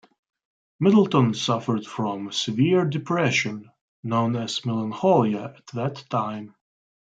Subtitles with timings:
[0.79, 3.69] Middleton suffered from severe depression,
[4.01, 6.55] known as melancholia at that time.